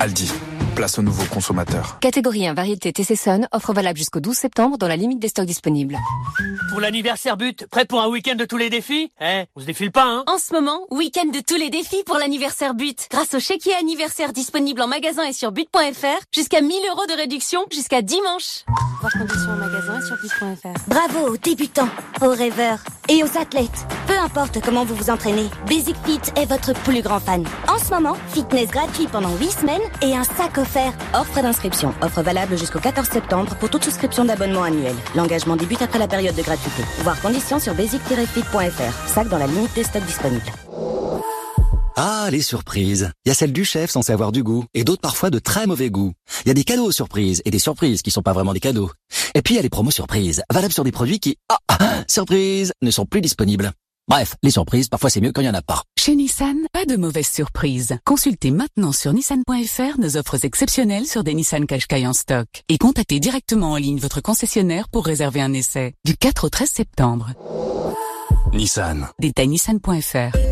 Aldi, 0.00 0.30
place 0.76 0.98
aux 1.00 1.02
nouveaux 1.02 1.24
consommateurs. 1.24 1.98
Catégorie 2.00 2.46
1 2.46 2.54
variété 2.54 2.92
TC 2.92 3.16
Sun, 3.16 3.48
offre 3.50 3.72
valable 3.72 3.98
jusqu'au 3.98 4.20
12 4.20 4.36
septembre 4.36 4.78
dans 4.78 4.86
la 4.86 4.96
limite 4.96 5.18
des 5.18 5.28
stocks 5.28 5.46
disponibles. 5.46 5.98
Pour 6.70 6.80
l'anniversaire 6.80 7.36
but, 7.36 7.66
prêt 7.66 7.86
pour 7.86 8.00
un 8.00 8.08
week-end 8.08 8.36
de 8.36 8.44
tous 8.44 8.58
les 8.58 8.70
défis? 8.70 9.10
Eh, 9.20 9.46
on 9.56 9.60
se 9.60 9.66
défile 9.66 9.90
pas, 9.90 10.04
hein? 10.04 10.24
En 10.28 10.38
ce 10.38 10.52
moment, 10.52 10.86
week-end 10.90 11.26
de 11.32 11.40
tous 11.40 11.56
les 11.56 11.70
défis 11.70 12.04
pour 12.04 12.18
l'anniversaire 12.18 12.74
But. 12.74 13.08
Grâce 13.10 13.34
au 13.34 13.40
chéquier 13.40 13.74
anniversaire 13.74 14.32
disponible 14.32 14.82
en 14.82 14.86
magasin 14.86 15.24
et 15.24 15.32
sur 15.32 15.50
but.fr, 15.50 16.20
jusqu'à 16.32 16.60
1000 16.60 16.70
euros 16.90 17.06
de 17.08 17.16
réduction 17.16 17.64
jusqu'à 17.72 18.02
dimanche. 18.02 18.64
Voir 19.00 19.12
conditions 19.12 19.50
en 19.50 19.56
magasin 19.56 19.98
et 19.98 20.06
sur 20.06 20.16
but.fr. 20.16 20.88
Bravo 20.88 21.32
aux 21.32 21.36
débutants, 21.38 21.88
aux 22.20 22.30
rêveurs 22.30 22.80
et 23.08 23.24
aux 23.24 23.38
athlètes. 23.38 23.86
Peu 24.06 24.18
importe 24.18 24.60
comment 24.62 24.84
vous 24.84 24.94
vous 24.94 25.10
entraînez, 25.10 25.48
Basic 25.66 25.96
Fit 26.04 26.20
est 26.36 26.46
votre 26.46 26.74
plus 26.82 27.00
grand 27.00 27.20
fan. 27.20 27.44
En 27.68 27.78
ce 27.78 27.90
moment, 27.90 28.16
fitness 28.34 28.68
gratuit 28.68 29.06
pendant 29.06 29.34
8 29.36 29.50
semaines 29.50 29.82
et 30.02 30.14
un 30.14 30.24
sac 30.24 30.58
offert. 30.58 30.65
Frais 30.68 31.42
d'inscription. 31.42 31.94
Offre 32.02 32.22
valable 32.22 32.58
jusqu'au 32.58 32.80
14 32.80 33.08
septembre 33.08 33.54
pour 33.56 33.70
toute 33.70 33.84
souscription 33.84 34.24
d'abonnement 34.24 34.62
annuel. 34.62 34.94
L'engagement 35.14 35.56
débute 35.56 35.82
après 35.82 35.98
la 35.98 36.08
période 36.08 36.34
de 36.34 36.42
gratuité. 36.42 36.82
Voir 37.00 37.20
conditions 37.20 37.58
sur 37.58 37.74
basic-fit.fr. 37.74 39.08
Sac 39.08 39.28
dans 39.28 39.38
la 39.38 39.46
limite 39.46 39.74
des 39.74 39.84
stocks 39.84 40.04
disponibles. 40.04 40.44
Ah, 41.96 42.28
les 42.30 42.42
surprises. 42.42 43.10
Il 43.24 43.30
y 43.30 43.32
a 43.32 43.34
celle 43.34 43.52
du 43.52 43.64
chef 43.64 43.90
censé 43.90 44.12
avoir 44.12 44.30
du 44.30 44.42
goût, 44.42 44.64
et 44.74 44.84
d'autres 44.84 45.00
parfois 45.00 45.30
de 45.30 45.38
très 45.38 45.66
mauvais 45.66 45.88
goût. 45.88 46.12
Il 46.44 46.48
y 46.48 46.50
a 46.50 46.54
des 46.54 46.64
cadeaux 46.64 46.92
surprises, 46.92 47.40
et 47.46 47.50
des 47.50 47.58
surprises 47.58 48.02
qui 48.02 48.10
sont 48.10 48.22
pas 48.22 48.34
vraiment 48.34 48.52
des 48.52 48.60
cadeaux. 48.60 48.90
Et 49.34 49.40
puis 49.40 49.54
il 49.54 49.56
y 49.56 49.60
a 49.60 49.62
les 49.62 49.70
promos 49.70 49.90
surprises, 49.90 50.42
valables 50.52 50.74
sur 50.74 50.84
des 50.84 50.92
produits 50.92 51.20
qui, 51.20 51.38
ah, 51.48 51.58
ah, 51.68 52.04
surprise, 52.06 52.72
ne 52.82 52.90
sont 52.90 53.06
plus 53.06 53.22
disponibles. 53.22 53.72
Bref, 54.08 54.36
les 54.42 54.52
surprises, 54.52 54.88
parfois 54.88 55.10
c'est 55.10 55.20
mieux 55.20 55.32
quand 55.32 55.40
il 55.40 55.46
y 55.46 55.50
en 55.50 55.54
a 55.54 55.62
pas. 55.62 55.82
Chez 55.98 56.14
Nissan, 56.14 56.56
pas 56.72 56.84
de 56.84 56.96
mauvaise 56.96 57.26
surprise. 57.26 57.98
Consultez 58.04 58.52
maintenant 58.52 58.92
sur 58.92 59.12
nissan.fr 59.12 59.98
nos 59.98 60.16
offres 60.16 60.44
exceptionnelles 60.44 61.06
sur 61.06 61.24
des 61.24 61.34
Nissan 61.34 61.66
Qashqai 61.66 62.06
en 62.06 62.12
stock. 62.12 62.46
Et 62.68 62.78
contactez 62.78 63.18
directement 63.18 63.72
en 63.72 63.76
ligne 63.76 63.98
votre 63.98 64.20
concessionnaire 64.20 64.88
pour 64.88 65.06
réserver 65.06 65.40
un 65.40 65.52
essai. 65.52 65.94
Du 66.04 66.16
4 66.16 66.44
au 66.44 66.50
13 66.50 66.70
septembre. 66.70 67.32
Nissan. 68.52 69.08
Détail 69.18 69.48
nissan.fr. 69.48 70.45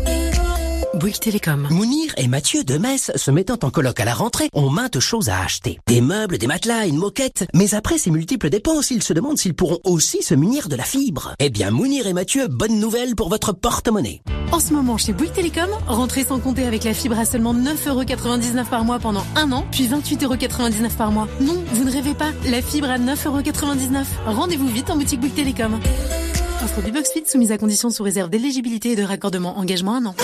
Bouygues 0.95 1.19
Télécom. 1.19 1.67
Mounir 1.69 2.13
et 2.17 2.27
Mathieu 2.27 2.63
de 2.63 2.77
Metz, 2.77 3.11
se 3.15 3.31
mettant 3.31 3.57
en 3.63 3.69
coloc 3.69 3.99
à 3.99 4.05
la 4.05 4.13
rentrée, 4.13 4.49
ont 4.53 4.69
maintes 4.69 4.99
choses 4.99 5.29
à 5.29 5.41
acheter. 5.41 5.79
Des 5.87 6.01
meubles, 6.01 6.37
des 6.37 6.47
matelas, 6.47 6.87
une 6.87 6.97
moquette. 6.97 7.45
Mais 7.53 7.73
après 7.73 7.97
ces 7.97 8.11
multiples 8.11 8.49
dépenses, 8.49 8.91
ils 8.91 9.03
se 9.03 9.13
demandent 9.13 9.37
s'ils 9.37 9.53
pourront 9.53 9.79
aussi 9.83 10.23
se 10.23 10.33
munir 10.33 10.69
de 10.69 10.75
la 10.75 10.83
fibre. 10.83 11.33
Eh 11.39 11.49
bien, 11.49 11.71
Mounir 11.71 12.07
et 12.07 12.13
Mathieu, 12.13 12.47
bonne 12.47 12.79
nouvelle 12.79 13.15
pour 13.15 13.29
votre 13.29 13.51
porte-monnaie. 13.51 14.21
En 14.51 14.59
ce 14.59 14.73
moment, 14.73 14.97
chez 14.97 15.11
Bouygues 15.11 15.33
Télécom, 15.33 15.69
rentrez 15.87 16.23
sans 16.23 16.39
compter 16.39 16.65
avec 16.65 16.83
la 16.83 16.93
fibre 16.93 17.19
à 17.19 17.25
seulement 17.25 17.53
9,99€ 17.53 18.65
par 18.65 18.85
mois 18.85 18.99
pendant 18.99 19.25
un 19.35 19.51
an, 19.51 19.65
puis 19.71 19.87
28,99€ 19.87 20.95
par 20.97 21.11
mois. 21.11 21.27
Non, 21.41 21.61
vous 21.73 21.83
ne 21.83 21.91
rêvez 21.91 22.13
pas, 22.13 22.31
la 22.49 22.61
fibre 22.61 22.89
à 22.89 22.97
9,99€. 22.97 24.05
Rendez-vous 24.27 24.67
vite 24.67 24.89
en 24.89 24.95
boutique 24.95 25.19
Bouygues 25.19 25.35
Télécom. 25.35 25.79
Offre 26.63 26.81
du 26.81 26.91
Box 26.91 27.11
Fit 27.11 27.23
soumise 27.27 27.51
à 27.51 27.57
condition 27.57 27.89
sous 27.89 28.03
réserve 28.03 28.29
d'éligibilité 28.29 28.91
et 28.91 28.95
de 28.95 29.03
raccordement 29.03 29.57
engagement 29.57 29.95
un 29.95 30.05
an. 30.05 30.15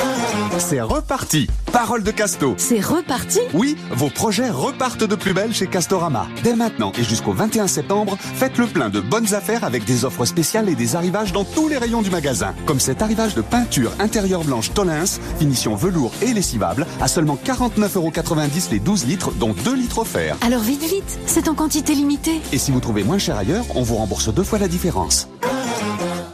C'est 0.59 0.81
reparti 0.81 1.47
Parole 1.71 2.03
de 2.03 2.11
Casto 2.11 2.55
C'est 2.57 2.79
reparti? 2.79 3.39
Oui, 3.53 3.75
vos 3.91 4.09
projets 4.09 4.49
repartent 4.49 5.03
de 5.03 5.15
plus 5.15 5.33
belle 5.33 5.53
chez 5.53 5.67
Castorama. 5.67 6.27
Dès 6.43 6.55
maintenant 6.55 6.93
et 6.97 7.03
jusqu'au 7.03 7.33
21 7.33 7.67
septembre, 7.67 8.17
faites 8.19 8.57
le 8.57 8.65
plein 8.65 8.89
de 8.89 8.99
bonnes 9.01 9.33
affaires 9.33 9.63
avec 9.63 9.85
des 9.85 10.05
offres 10.05 10.25
spéciales 10.25 10.69
et 10.69 10.75
des 10.75 10.95
arrivages 10.95 11.33
dans 11.33 11.43
tous 11.43 11.67
les 11.67 11.77
rayons 11.77 12.01
du 12.01 12.09
magasin. 12.09 12.55
Comme 12.65 12.79
cet 12.79 13.01
arrivage 13.01 13.35
de 13.35 13.41
peinture 13.41 13.91
intérieure 13.99 14.43
blanche 14.43 14.73
Tolins, 14.73 15.19
finition 15.37 15.75
velours 15.75 16.13
et 16.21 16.33
lessivable, 16.33 16.87
à 17.01 17.07
seulement 17.07 17.37
49,90€ 17.43 18.71
les 18.71 18.79
12 18.79 19.05
litres, 19.05 19.31
dont 19.33 19.53
2 19.65 19.75
litres 19.75 19.99
offerts. 19.99 20.37
Alors 20.45 20.61
vite, 20.61 20.83
vite, 20.83 21.19
c'est 21.25 21.47
en 21.47 21.55
quantité 21.55 21.93
limitée. 21.93 22.39
Et 22.51 22.57
si 22.57 22.71
vous 22.71 22.79
trouvez 22.79 23.03
moins 23.03 23.19
cher 23.19 23.37
ailleurs, 23.37 23.65
on 23.75 23.83
vous 23.83 23.95
rembourse 23.95 24.33
deux 24.33 24.43
fois 24.43 24.59
la 24.59 24.67
différence. 24.67 25.27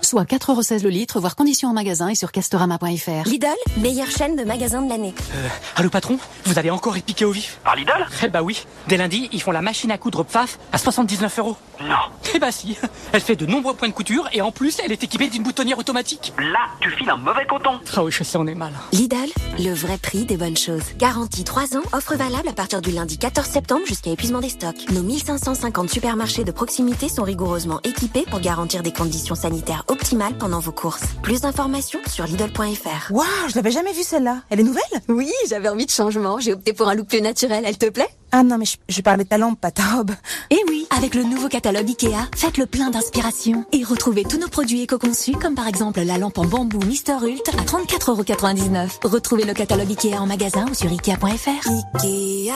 Soit 0.07 0.23
4,16€ 0.23 0.83
le 0.83 0.89
litre, 0.89 1.19
voire 1.19 1.35
conditions 1.35 1.67
en 1.67 1.73
magasin 1.73 2.07
et 2.07 2.15
sur 2.15 2.31
castorama.fr. 2.31 3.27
Lidl, 3.27 3.47
meilleure 3.75 4.09
chaîne 4.09 4.37
de 4.37 4.45
magasins 4.45 4.81
de 4.81 4.87
l'année. 4.87 5.13
Euh, 5.35 5.47
allô 5.75 5.89
patron 5.89 6.17
Vous 6.45 6.57
allez 6.57 6.69
encore 6.69 6.95
épiquer 6.95 7.25
au 7.25 7.31
vif? 7.31 7.59
Par 7.65 7.75
Lidl? 7.75 8.07
Eh 8.23 8.29
bah 8.29 8.41
oui. 8.41 8.65
Dès 8.87 8.95
lundi, 8.95 9.27
ils 9.33 9.41
font 9.41 9.51
la 9.51 9.61
machine 9.61 9.91
à 9.91 9.97
coudre 9.97 10.23
PFAF 10.23 10.59
à 10.71 10.77
79 10.77 11.39
euros. 11.39 11.57
Non. 11.81 11.95
Eh 12.33 12.39
bah 12.39 12.53
si. 12.53 12.77
Elle 13.11 13.19
fait 13.19 13.35
de 13.35 13.45
nombreux 13.45 13.73
points 13.73 13.89
de 13.89 13.93
couture 13.93 14.29
et 14.31 14.39
en 14.41 14.53
plus, 14.53 14.79
elle 14.83 14.93
est 14.93 15.03
équipée 15.03 15.27
d'une 15.27 15.43
boutonnière 15.43 15.77
automatique. 15.77 16.31
Là, 16.37 16.59
tu 16.79 16.89
files 16.91 17.09
un 17.09 17.17
mauvais 17.17 17.45
coton. 17.45 17.79
Ah 17.95 18.03
oui, 18.03 18.11
je 18.11 18.23
sais, 18.23 18.37
on 18.37 18.47
est 18.47 18.55
mal. 18.55 18.71
Lidl, 18.93 19.29
le 19.59 19.73
vrai 19.73 19.97
prix 19.97 20.23
des 20.23 20.37
bonnes 20.37 20.57
choses. 20.57 20.83
Garantie 20.97 21.43
3 21.43 21.75
ans, 21.75 21.83
offre 21.91 22.15
valable 22.15 22.47
à 22.47 22.53
partir 22.53 22.81
du 22.81 22.91
lundi 22.91 23.17
14 23.17 23.45
septembre 23.45 23.85
jusqu'à 23.85 24.11
épuisement 24.11 24.39
des 24.39 24.49
stocks. 24.49 24.89
Nos 24.89 25.03
1550 25.03 25.89
supermarchés 25.89 26.45
de 26.45 26.51
proximité 26.51 27.09
sont 27.09 27.23
rigoureusement 27.23 27.81
équipés 27.83 28.23
pour 28.29 28.39
garantir 28.39 28.83
des 28.83 28.93
conditions 28.93 29.35
sanitaires 29.35 29.83
optimales 29.87 29.96
pendant 30.39 30.59
vos 30.59 30.71
courses. 30.71 31.03
Plus 31.21 31.41
d'informations 31.41 31.99
sur 32.07 32.25
Lidl.fr. 32.25 33.11
Waouh, 33.11 33.25
je 33.49 33.55
l'avais 33.55 33.71
jamais 33.71 33.93
vue 33.93 34.03
celle-là. 34.03 34.41
Elle 34.49 34.59
est 34.59 34.63
nouvelle? 34.63 34.83
Oui, 35.09 35.31
j'avais 35.49 35.69
envie 35.69 35.85
de 35.85 35.91
changement. 35.91 36.39
J'ai 36.39 36.53
opté 36.53 36.73
pour 36.73 36.87
un 36.87 36.95
look 36.95 37.07
plus 37.07 37.21
naturel. 37.21 37.63
Elle 37.65 37.77
te 37.77 37.89
plaît? 37.89 38.09
Ah 38.31 38.43
non, 38.43 38.57
mais 38.57 38.65
je, 38.65 38.77
je 38.89 39.01
parlais 39.01 39.23
de 39.23 39.29
ta 39.29 39.37
lampe, 39.37 39.59
pas 39.59 39.71
ta 39.71 39.83
robe. 39.83 40.11
Et 40.49 40.59
oui, 40.67 40.87
avec 40.95 41.15
le 41.15 41.23
nouveau 41.23 41.47
catalogue 41.47 41.87
Ikea, 41.87 42.27
faites 42.35 42.57
le 42.57 42.65
plein 42.65 42.89
d'inspiration 42.89 43.65
et 43.71 43.83
retrouvez 43.83 44.23
tous 44.23 44.37
nos 44.37 44.49
produits 44.49 44.81
éco-conçus 44.81 45.33
comme 45.33 45.55
par 45.55 45.67
exemple 45.67 46.01
la 46.01 46.17
lampe 46.17 46.37
en 46.37 46.45
bambou 46.45 46.79
Mister 46.85 47.15
Hult 47.21 47.47
à 47.49 47.63
34,99€. 47.63 49.07
Retrouvez 49.07 49.45
le 49.45 49.53
catalogue 49.53 49.89
Ikea 49.89 50.17
en 50.21 50.27
magasin 50.27 50.65
ou 50.69 50.73
sur 50.73 50.91
ikea.fr. 50.91 51.69
Ikea 51.95 52.53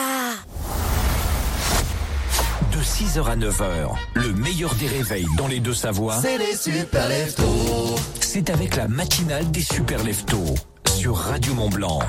De 2.81 2.85
6h 2.85 3.23
à 3.29 3.35
9h, 3.35 3.95
le 4.15 4.33
meilleur 4.33 4.73
des 4.73 4.87
réveils 4.87 5.27
dans 5.37 5.45
les 5.45 5.59
deux 5.59 5.75
Savoies. 5.75 6.19
C'est 6.19 6.39
les 6.39 6.55
super 6.55 7.07
leftos. 7.09 7.95
C'est 8.21 8.49
avec 8.49 8.75
la 8.75 8.87
matinale 8.87 9.51
des 9.51 9.61
super 9.61 10.03
leftos 10.03 10.55
sur 10.95 11.15
Radio 11.15 11.53
Mont 11.53 11.69
Blanc. 11.69 11.99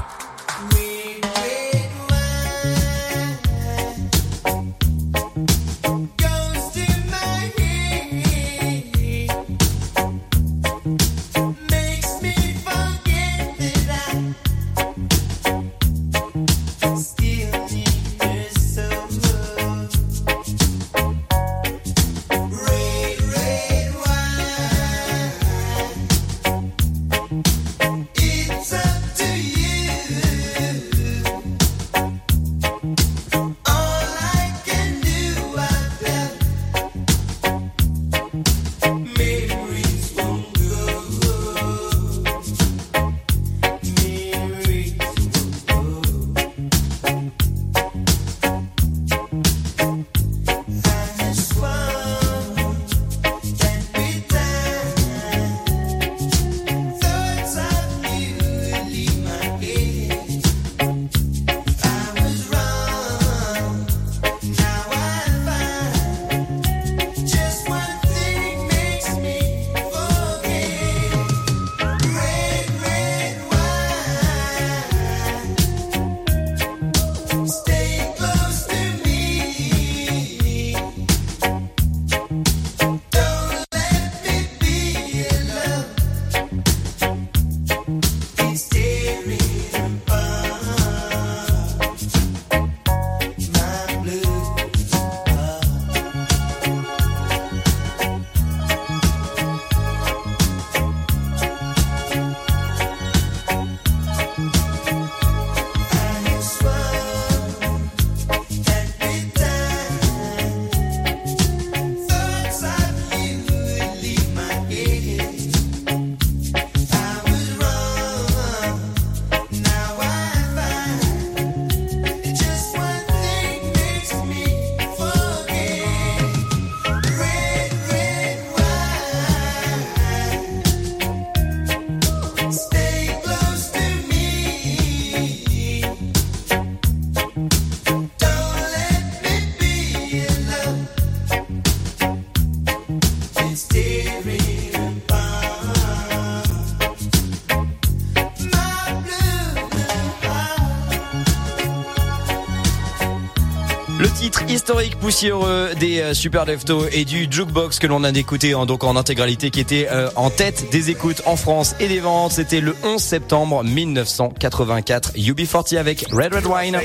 Historique 154.63 154.97
poussiéreux 155.01 155.71
des 155.81 155.99
euh, 155.99 156.15
Super 156.15 156.45
Lefto 156.45 156.85
et 156.93 157.05
du 157.05 157.27
Jukebox 157.29 157.81
que 157.81 157.89
l'on 157.89 158.05
a 158.05 158.11
écouté 158.11 158.55
en, 158.55 158.65
donc 158.65 158.85
en 158.85 158.95
intégralité 158.95 159.51
qui 159.51 159.59
était 159.59 159.89
euh, 159.91 160.09
en 160.15 160.31
tête 160.31 160.71
des 160.71 160.89
écoutes 160.89 161.21
en 161.27 161.35
France 161.35 161.75
et 161.81 161.89
des 161.89 161.99
ventes. 161.99 162.31
C'était 162.31 162.61
le 162.61 162.77
11 162.85 163.03
septembre 163.03 163.65
1984. 163.65 165.15
UB40 165.17 165.77
avec 165.79 166.07
Red 166.13 166.33
Red 166.33 166.47
Wine. 166.47 166.79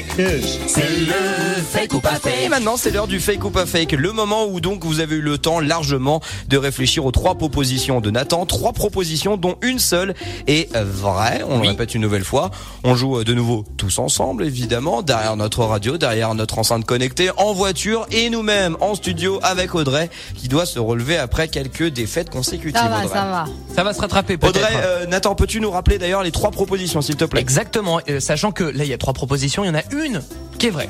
C'est 0.67 0.89
le 0.89 1.61
fake 1.61 1.93
ou 1.93 1.99
pas 1.99 2.13
Et 2.15 2.19
fake. 2.19 2.49
maintenant, 2.49 2.77
c'est 2.77 2.89
l'heure 2.89 3.05
du 3.05 3.19
fake 3.19 3.45
ou 3.45 3.51
pas 3.51 3.67
fake. 3.67 3.91
Le 3.91 4.11
moment 4.11 4.45
où 4.47 4.59
donc 4.59 4.83
vous 4.83 4.99
avez 4.99 5.17
eu 5.17 5.21
le 5.21 5.37
temps 5.37 5.59
largement 5.59 6.19
de 6.47 6.57
réfléchir 6.57 7.05
aux 7.05 7.11
trois 7.11 7.35
propositions 7.35 8.01
de 8.01 8.09
Nathan. 8.09 8.47
Trois 8.47 8.73
propositions 8.73 9.37
dont 9.37 9.55
une 9.61 9.77
seule 9.77 10.15
est 10.47 10.75
vraie. 10.75 11.43
On 11.47 11.61
le 11.61 11.67
répète 11.67 11.93
une 11.93 12.01
nouvelle 12.01 12.25
fois. 12.25 12.49
On 12.83 12.95
joue 12.95 13.19
euh, 13.19 13.23
de 13.23 13.35
nouveau 13.35 13.65
tous 13.77 13.99
ensemble, 13.99 14.45
évidemment, 14.45 15.03
derrière 15.03 15.35
notre 15.35 15.63
radio, 15.63 15.99
derrière 15.99 16.33
notre 16.33 16.57
enceinte 16.57 16.83
connectée, 16.83 17.29
en 17.37 17.53
voiture 17.67 18.07
et 18.11 18.29
nous-mêmes 18.29 18.77
en 18.79 18.95
studio 18.95 19.41
avec 19.43 19.75
Audrey 19.75 20.09
qui 20.35 20.47
doit 20.47 20.65
se 20.65 20.79
relever 20.79 21.17
après 21.17 21.49
quelques 21.49 21.87
défaites 21.87 22.29
consécutives. 22.29 22.79
Ça 22.79 22.87
va, 22.87 22.99
Audrey. 23.03 23.09
ça 23.13 23.25
va. 23.25 23.45
Ça 23.75 23.83
va 23.83 23.93
se 23.93 23.99
rattraper 23.99 24.37
peut-être. 24.37 24.55
Audrey, 24.55 24.73
euh, 24.73 25.05
Nathan, 25.05 25.35
peux-tu 25.35 25.59
nous 25.59 25.69
rappeler 25.69 25.97
d'ailleurs 25.97 26.23
les 26.23 26.31
trois 26.31 26.51
propositions, 26.51 27.01
s'il 27.01 27.17
te 27.17 27.25
plaît? 27.25 27.41
Exactement, 27.41 27.99
euh, 28.09 28.21
sachant 28.21 28.53
que 28.53 28.63
là 28.63 28.85
il 28.85 28.89
y 28.89 28.93
a 28.93 28.97
trois 28.97 29.13
propositions, 29.13 29.65
il 29.65 29.67
y 29.67 29.69
en 29.69 29.75
a 29.75 29.83
une 29.91 30.23
qui 30.57 30.67
est 30.67 30.69
vraie, 30.69 30.89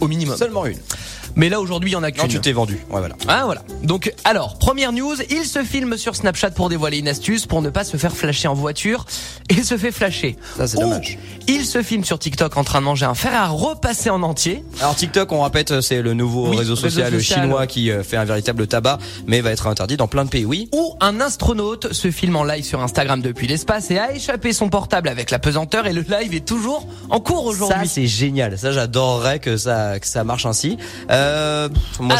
au 0.00 0.06
minimum. 0.06 0.36
Seulement 0.36 0.66
une. 0.66 0.78
Mais 1.36 1.48
là 1.48 1.60
aujourd'hui 1.60 1.90
il 1.90 1.92
y 1.94 1.96
en 1.96 2.02
a 2.02 2.10
qu'une. 2.10 2.28
Tu 2.28 2.40
t'es 2.40 2.52
vendu. 2.52 2.74
Ouais, 2.90 3.00
voilà. 3.00 3.16
Ah 3.28 3.42
voilà. 3.44 3.62
Donc 3.82 4.12
alors, 4.24 4.58
première 4.58 4.92
news, 4.92 5.14
il 5.30 5.44
se 5.44 5.62
filme 5.64 5.96
sur 5.96 6.16
Snapchat 6.16 6.50
pour 6.50 6.68
dévoiler 6.68 6.98
une 6.98 7.08
astuce 7.08 7.46
pour 7.46 7.62
ne 7.62 7.70
pas 7.70 7.84
se 7.84 7.96
faire 7.96 8.14
flasher 8.16 8.48
en 8.48 8.54
voiture 8.54 9.04
et 9.48 9.62
se 9.62 9.76
fait 9.76 9.92
flasher. 9.92 10.36
Ça 10.56 10.66
c'est 10.66 10.76
Ou 10.78 10.80
dommage. 10.82 11.18
Il 11.46 11.64
se 11.66 11.82
filme 11.82 12.04
sur 12.04 12.18
TikTok 12.18 12.56
en 12.56 12.64
train 12.64 12.80
de 12.80 12.84
manger 12.86 13.04
un 13.06 13.14
fer 13.14 13.32
à 13.34 13.48
repasser 13.48 14.10
en 14.10 14.22
entier. 14.22 14.64
Alors 14.80 14.94
TikTok, 14.94 15.30
on 15.32 15.42
répète, 15.42 15.80
c'est 15.80 16.00
le 16.02 16.14
nouveau 16.14 16.48
Oui, 16.48 16.56
réseau 16.56 16.74
réseau 16.74 16.88
social 16.88 17.20
chinois 17.20 17.66
qui 17.66 17.90
euh, 17.90 18.02
fait 18.02 18.16
un 18.16 18.24
véritable 18.24 18.66
tabac, 18.66 18.98
mais 19.26 19.40
va 19.40 19.50
être 19.50 19.66
interdit 19.66 19.96
dans 19.96 20.08
plein 20.08 20.24
de 20.24 20.30
pays. 20.30 20.44
Oui. 20.44 20.68
Ou 20.72 20.94
un 21.00 21.20
astronaute 21.20 21.92
se 21.92 22.10
filme 22.10 22.36
en 22.36 22.44
live 22.44 22.64
sur 22.64 22.80
Instagram 22.80 23.20
depuis 23.20 23.46
l'espace 23.46 23.90
et 23.90 23.98
a 23.98 24.14
échappé 24.14 24.52
son 24.52 24.68
portable 24.68 25.08
avec 25.08 25.30
la 25.30 25.38
pesanteur 25.38 25.86
et 25.86 25.92
le 25.92 26.02
live 26.02 26.34
est 26.34 26.44
toujours 26.46 26.86
en 27.10 27.20
cours 27.20 27.42
Ça 27.44 27.48
aujourd'hui. 27.50 27.88
c'est 27.88 28.06
génial. 28.06 28.58
Ça 28.58 28.72
j'adorerais 28.72 29.38
que 29.38 29.56
ça 29.56 29.98
que 30.00 30.06
ça 30.06 30.24
marche 30.24 30.46
ainsi. 30.46 30.78
Euh, 31.10 31.23
pff, 31.72 32.00
moi 32.00 32.12